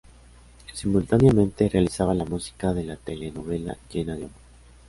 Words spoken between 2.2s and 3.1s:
música de la